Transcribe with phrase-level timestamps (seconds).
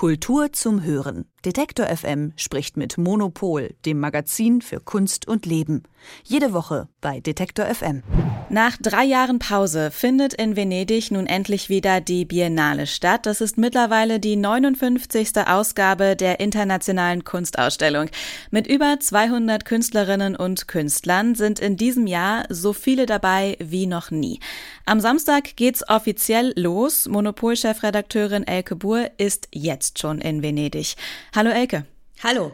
[0.00, 1.26] Kultur zum Hören.
[1.46, 5.84] Detektor FM spricht mit Monopol, dem Magazin für Kunst und Leben.
[6.22, 8.02] Jede Woche bei Detektor FM.
[8.50, 13.24] Nach drei Jahren Pause findet in Venedig nun endlich wieder die Biennale statt.
[13.24, 15.46] Das ist mittlerweile die 59.
[15.46, 18.10] Ausgabe der internationalen Kunstausstellung.
[18.50, 24.10] Mit über 200 Künstlerinnen und Künstlern sind in diesem Jahr so viele dabei wie noch
[24.10, 24.40] nie.
[24.84, 27.08] Am Samstag geht's offiziell los.
[27.08, 30.96] Monopol-Chefredakteurin Elke Buhr ist jetzt schon in Venedig.
[31.32, 31.86] Hallo Elke.
[32.24, 32.50] Hallo.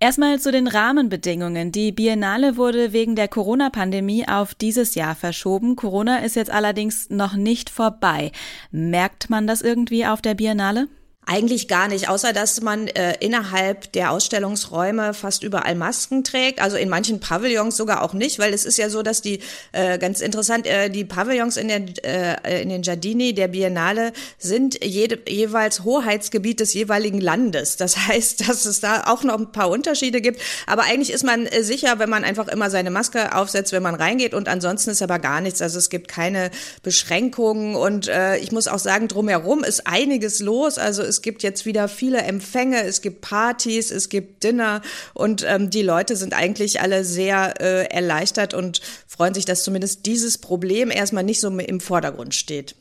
[0.00, 1.70] Erstmal zu den Rahmenbedingungen.
[1.70, 5.76] Die Biennale wurde wegen der Corona-Pandemie auf dieses Jahr verschoben.
[5.76, 8.32] Corona ist jetzt allerdings noch nicht vorbei.
[8.72, 10.88] Merkt man das irgendwie auf der Biennale?
[11.28, 16.60] Eigentlich gar nicht, außer dass man äh, innerhalb der Ausstellungsräume fast überall Masken trägt.
[16.60, 19.40] Also in manchen Pavillons sogar auch nicht, weil es ist ja so, dass die
[19.72, 24.84] äh, ganz interessant äh, die Pavillons in, den äh, in den Giardini der Biennale sind
[24.84, 27.76] jede, jeweils Hoheitsgebiet des jeweiligen Landes.
[27.76, 30.40] Das heißt, dass es da auch noch ein paar Unterschiede gibt.
[30.68, 33.96] Aber eigentlich ist man äh, sicher, wenn man einfach immer seine Maske aufsetzt, wenn man
[33.96, 34.32] reingeht.
[34.32, 35.60] Und ansonsten ist aber gar nichts.
[35.60, 36.52] Also es gibt keine
[36.84, 37.74] Beschränkungen.
[37.74, 40.78] Und äh, ich muss auch sagen, drumherum ist einiges los.
[40.78, 44.82] Also es gibt jetzt wieder viele Empfänge, es gibt Partys, es gibt Dinner
[45.14, 50.04] und ähm, die Leute sind eigentlich alle sehr äh, erleichtert und freuen sich, dass zumindest
[50.04, 52.74] dieses Problem erstmal nicht so im Vordergrund steht.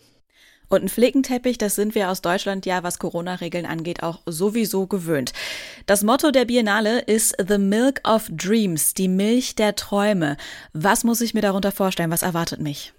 [0.67, 5.31] Und ein Flickenteppich, das sind wir aus Deutschland ja, was Corona-Regeln angeht, auch sowieso gewöhnt.
[5.85, 10.35] Das Motto der Biennale ist The Milk of Dreams, die Milch der Träume.
[10.73, 12.11] Was muss ich mir darunter vorstellen?
[12.11, 12.93] Was erwartet mich?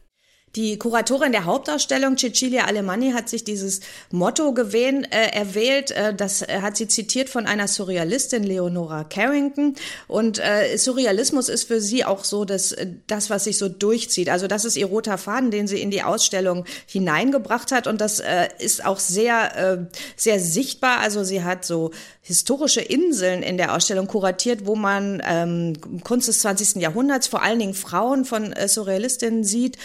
[0.57, 5.91] Die Kuratorin der Hauptausstellung, Cecilia Alemanni, hat sich dieses Motto gewähnt, äh, erwählt.
[5.91, 9.75] Äh, das hat sie zitiert von einer Surrealistin, Leonora Carrington.
[10.09, 12.75] Und äh, Surrealismus ist für sie auch so das,
[13.07, 14.31] das, was sich so durchzieht.
[14.31, 17.87] Also das ist ihr roter Faden, den sie in die Ausstellung hineingebracht hat.
[17.87, 21.01] Und das äh, ist auch sehr, äh, sehr sichtbar.
[21.01, 21.91] Also sie hat so
[22.23, 26.83] historische Inseln in der Ausstellung kuratiert, wo man ähm, Kunst des 20.
[26.83, 29.77] Jahrhunderts, vor allen Dingen Frauen von äh, Surrealistinnen sieht.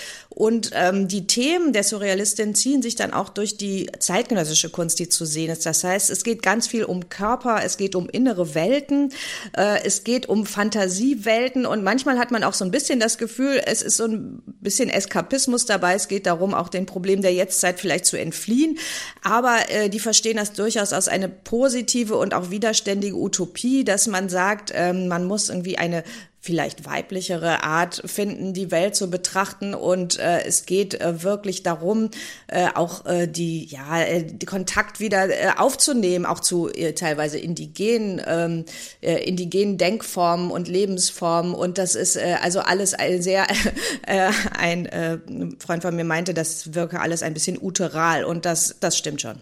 [0.41, 5.07] Und ähm, die Themen der Surrealistinnen ziehen sich dann auch durch die zeitgenössische Kunst, die
[5.07, 5.68] zu sehen ist.
[5.68, 9.13] Das heißt, es geht ganz viel um Körper, es geht um innere Welten,
[9.56, 13.62] äh, es geht um Fantasiewelten und manchmal hat man auch so ein bisschen das Gefühl,
[13.68, 15.94] es ist so ein bisschen Eskapismus dabei.
[15.94, 18.80] Es geht darum, auch den Problemen der Jetztzeit vielleicht zu entfliehen.
[19.22, 24.28] Aber äh, die verstehen das durchaus als eine positive und auch widerständige Utopie, dass man
[24.28, 26.03] sagt, ähm, man muss irgendwie eine
[26.41, 29.75] vielleicht weiblichere Art finden, die Welt zu betrachten.
[29.75, 32.09] Und äh, es geht äh, wirklich darum,
[32.47, 37.38] äh, auch äh, die, ja, äh, die Kontakt wieder äh, aufzunehmen, auch zu äh, teilweise
[37.38, 38.66] indigenen, ähm,
[39.01, 41.53] äh, indigenen Denkformen und Lebensformen.
[41.53, 43.46] Und das ist äh, also alles ein sehr,
[44.07, 45.19] äh, ein äh,
[45.59, 48.25] Freund von mir meinte, das wirke alles ein bisschen uteral.
[48.25, 49.41] Und das, das stimmt schon.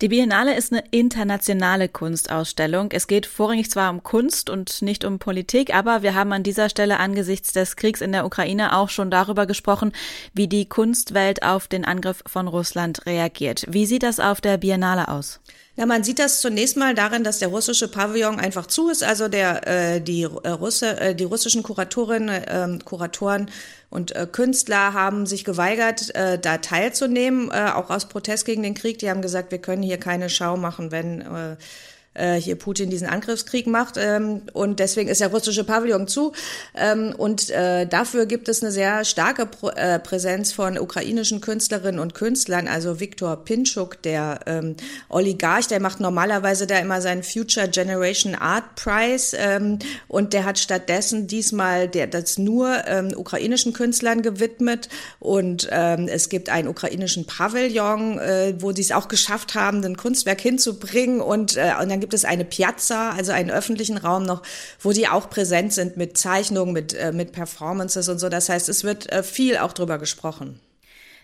[0.00, 2.90] Die Biennale ist eine internationale Kunstausstellung.
[2.90, 6.68] Es geht vorrangig zwar um Kunst und nicht um Politik, aber wir haben an dieser
[6.68, 9.92] Stelle angesichts des Kriegs in der Ukraine auch schon darüber gesprochen,
[10.34, 13.64] wie die Kunstwelt auf den Angriff von Russland reagiert.
[13.68, 15.40] Wie sieht das auf der Biennale aus?
[15.74, 19.02] Ja, man sieht das zunächst mal darin, dass der russische Pavillon einfach zu ist.
[19.02, 23.50] Also der, äh, die, äh, Russe, äh, die russischen Kuratorinnen, äh, Kuratoren
[23.88, 28.74] und äh, Künstler haben sich geweigert, äh, da teilzunehmen, äh, auch aus Protest gegen den
[28.74, 28.98] Krieg.
[28.98, 31.56] Die haben gesagt, wir können hier keine Schau machen, wenn äh,
[32.14, 33.96] äh, hier Putin diesen Angriffskrieg macht.
[33.96, 36.32] Ähm, und deswegen ist der russische Pavillon zu.
[36.74, 42.00] Ähm, und äh, dafür gibt es eine sehr starke Pro äh, Präsenz von ukrainischen Künstlerinnen
[42.00, 42.68] und Künstlern.
[42.68, 44.76] Also Viktor Pinchuk, der ähm,
[45.08, 49.36] Oligarch, der macht normalerweise da immer seinen Future Generation Art Prize.
[49.38, 49.78] Ähm,
[50.08, 54.88] und der hat stattdessen diesmal der, das nur ähm, ukrainischen Künstlern gewidmet.
[55.18, 59.96] Und ähm, es gibt einen ukrainischen Pavillon, äh, wo sie es auch geschafft haben, ein
[59.96, 61.20] Kunstwerk hinzubringen.
[61.20, 64.42] Und, äh, und dann gibt es eine Piazza, also einen öffentlichen Raum noch,
[64.80, 68.28] wo die auch präsent sind mit Zeichnungen, mit, äh, mit Performances und so.
[68.28, 70.58] Das heißt, es wird äh, viel auch drüber gesprochen.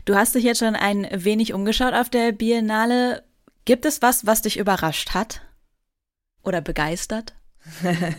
[0.05, 3.25] Du hast dich jetzt schon ein wenig umgeschaut auf der Biennale.
[3.65, 5.41] Gibt es was, was dich überrascht hat?
[6.45, 7.34] Oder begeistert?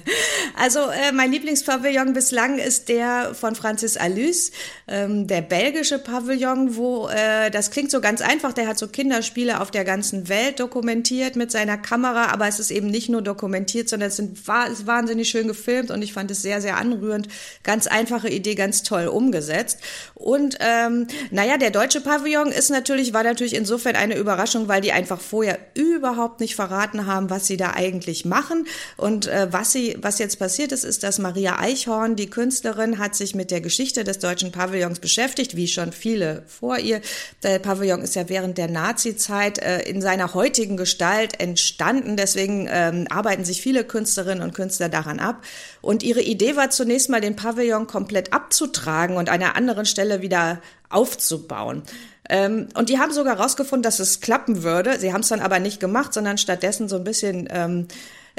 [0.56, 4.52] Also äh, mein Lieblingspavillon bislang ist der von Francis Alus,
[4.90, 8.52] ähm, der belgische Pavillon, wo äh, das klingt so ganz einfach.
[8.52, 12.72] Der hat so Kinderspiele auf der ganzen Welt dokumentiert mit seiner Kamera, aber es ist
[12.72, 16.30] eben nicht nur dokumentiert, sondern es sind war, ist wahnsinnig schön gefilmt und ich fand
[16.30, 17.30] es sehr sehr anrührend.
[17.64, 19.80] Ganz einfache Idee, ganz toll umgesetzt.
[20.14, 24.92] Und ähm, naja, der deutsche Pavillon ist natürlich war natürlich insofern eine Überraschung, weil die
[24.92, 28.66] einfach vorher überhaupt nicht verraten haben, was sie da eigentlich machen
[28.98, 33.16] und äh, was sie, was jetzt passiert ist, ist, dass Maria Eichhorn, die Künstlerin, hat
[33.16, 37.02] sich mit der Geschichte des deutschen Pavillons beschäftigt, wie schon viele vor ihr.
[37.44, 42.18] Der Pavillon ist ja während der Nazi-Zeit äh, in seiner heutigen Gestalt entstanden.
[42.18, 45.44] Deswegen ähm, arbeiten sich viele Künstlerinnen und Künstler daran ab.
[45.82, 50.22] Und ihre Idee war zunächst mal, den Pavillon komplett abzutragen und an einer anderen Stelle
[50.22, 51.84] wieder aufzubauen.
[52.30, 55.00] Ähm, und die haben sogar herausgefunden, dass es klappen würde.
[55.00, 57.88] Sie haben es dann aber nicht gemacht, sondern stattdessen so ein bisschen ähm,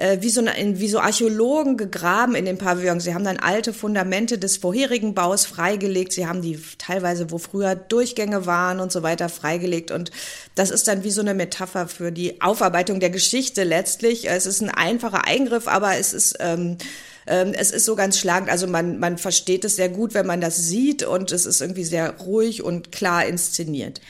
[0.01, 3.01] äh, wie, so eine, wie so Archäologen gegraben in den Pavillon.
[3.01, 6.13] Sie haben dann alte Fundamente des vorherigen Baus freigelegt.
[6.13, 9.91] Sie haben die teilweise, wo früher Durchgänge waren und so weiter, freigelegt.
[9.91, 10.11] Und
[10.55, 14.29] das ist dann wie so eine Metapher für die Aufarbeitung der Geschichte letztlich.
[14.29, 16.79] Es ist ein einfacher Eingriff, aber es ist ähm,
[17.27, 20.41] ähm, es ist so ganz schlagend, also man, man versteht es sehr gut, wenn man
[20.41, 24.01] das sieht und es ist irgendwie sehr ruhig und klar inszeniert.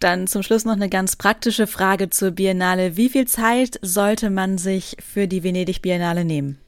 [0.00, 2.96] Dann zum Schluss noch eine ganz praktische Frage zur Biennale.
[2.96, 6.58] Wie viel Zeit sollte man sich für die Venedig Biennale nehmen?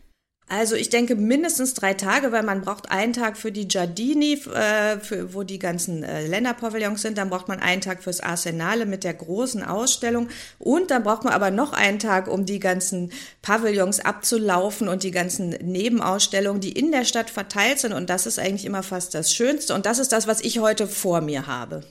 [0.52, 4.98] Also ich denke mindestens drei Tage, weil man braucht einen Tag für die Giardini, äh,
[4.98, 7.18] für, wo die ganzen äh, Länderpavillons sind.
[7.18, 10.28] Dann braucht man einen Tag fürs Arsenale mit der großen Ausstellung.
[10.58, 13.12] Und dann braucht man aber noch einen Tag, um die ganzen
[13.42, 17.92] Pavillons abzulaufen und die ganzen Nebenausstellungen, die in der Stadt verteilt sind.
[17.92, 19.72] Und das ist eigentlich immer fast das Schönste.
[19.72, 21.84] Und das ist das, was ich heute vor mir habe.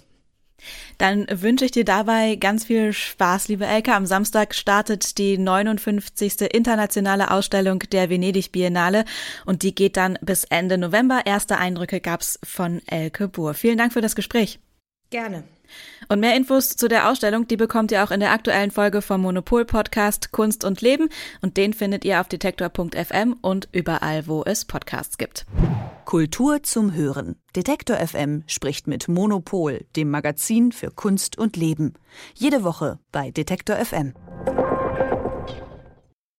[1.00, 3.96] Dann wünsche ich dir dabei ganz viel Spaß, liebe Elke.
[3.96, 6.42] Am Samstag startet die 59.
[6.52, 9.06] internationale Ausstellung der Venedig Biennale
[9.46, 11.22] und die geht dann bis Ende November.
[11.26, 13.54] Erste Eindrücke gab's von Elke Buhr.
[13.54, 14.60] Vielen Dank für das Gespräch.
[15.10, 15.46] Gerne.
[16.08, 19.22] Und mehr Infos zu der Ausstellung, die bekommt ihr auch in der aktuellen Folge vom
[19.22, 21.10] Monopol Podcast Kunst und Leben
[21.42, 25.46] und den findet ihr auf detektor.fm und überall, wo es Podcasts gibt.
[26.06, 27.36] Kultur zum Hören.
[27.56, 31.94] Detektor FM spricht mit Monopol, dem Magazin für Kunst und Leben.
[32.34, 34.14] Jede Woche bei Detektor FM.